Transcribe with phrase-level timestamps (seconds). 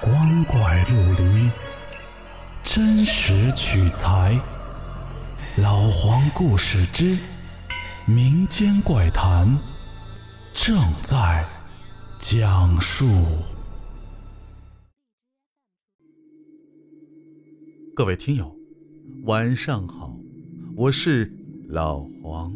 [0.00, 1.50] 光怪陆离，
[2.62, 4.40] 真实取材。
[5.56, 7.18] 老黄故事之
[8.06, 9.58] 民间怪谈
[10.54, 11.44] 正在
[12.20, 13.04] 讲述。
[17.92, 18.54] 各位听友，
[19.24, 20.16] 晚上好，
[20.76, 22.54] 我是老黄。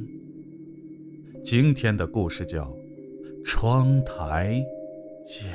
[1.43, 2.67] 今天的故事叫
[3.45, 4.63] 《窗台
[5.25, 5.53] 见》，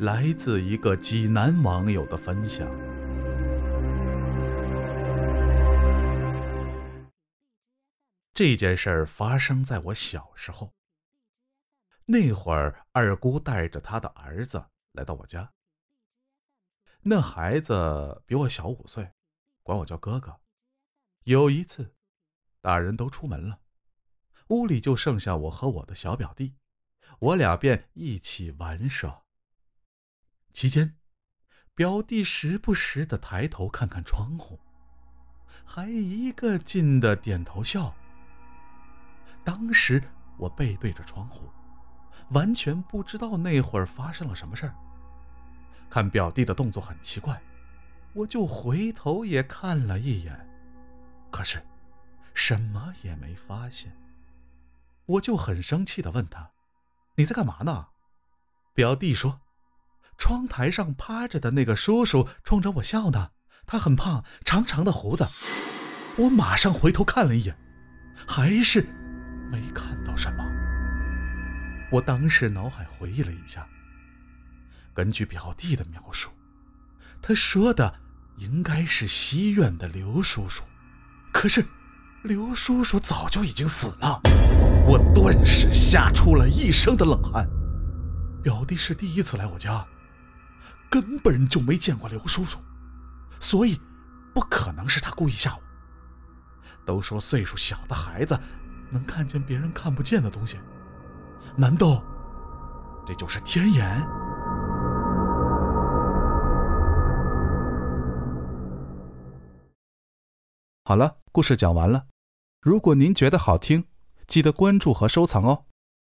[0.00, 2.66] 来自一个济南网友的分享。
[8.32, 10.72] 这件事儿发生在我小时候。
[12.06, 15.52] 那会儿，二姑带着她的儿子来到我家。
[17.02, 19.12] 那孩子比我小五岁，
[19.62, 20.40] 管我叫哥哥。
[21.24, 21.94] 有一次。
[22.62, 23.60] 大人都出门了，
[24.48, 26.54] 屋里就剩下我和我的小表弟，
[27.18, 29.24] 我俩便一起玩耍。
[30.52, 30.96] 期间，
[31.74, 34.58] 表弟时不时的抬头看看窗户，
[35.64, 37.94] 还一个劲的点头笑。
[39.44, 40.02] 当时
[40.36, 41.50] 我背对着窗户，
[42.30, 44.74] 完全不知道那会儿发生了什么事儿。
[45.88, 47.42] 看表弟的动作很奇怪，
[48.12, 50.48] 我就回头也看了一眼，
[51.30, 51.62] 可是。
[52.32, 53.94] 什么也没发现，
[55.04, 56.52] 我就很生气的问他
[57.16, 57.88] ：“你在干嘛呢？”
[58.72, 59.40] 表弟说
[60.20, 63.30] ：“窗台上趴着的那个叔叔冲着我笑呢，
[63.66, 65.26] 他很胖，长长的胡子。”
[66.18, 67.56] 我马上回头看了一眼，
[68.28, 68.82] 还是
[69.50, 70.44] 没看到什么。
[71.90, 73.66] 我当时脑海回忆了一下，
[74.92, 76.30] 根据表弟的描述，
[77.22, 78.00] 他说的
[78.36, 80.62] 应该是西院的刘叔叔，
[81.32, 81.66] 可是。
[82.22, 84.20] 刘叔叔早就已经死了，
[84.86, 87.48] 我顿时吓出了一身的冷汗。
[88.42, 89.82] 表弟是第一次来我家，
[90.90, 92.58] 根本就没见过刘叔叔，
[93.38, 93.80] 所以
[94.34, 95.62] 不可能是他故意吓我。
[96.84, 98.38] 都说岁数小的孩子
[98.90, 100.58] 能看见别人看不见的东西，
[101.56, 102.02] 难道
[103.06, 103.86] 这就是天眼？
[110.84, 112.06] 好了，故事讲完了。
[112.60, 113.84] 如果您觉得好听，
[114.26, 115.66] 记得关注和收藏哦，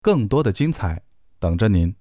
[0.00, 1.02] 更多的精彩
[1.40, 1.99] 等着您。